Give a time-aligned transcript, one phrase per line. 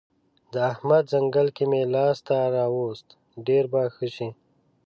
[0.51, 3.07] د احمد ځنګل که مې لاس ته راوست؛
[3.47, 4.29] ډېر به ښه شي.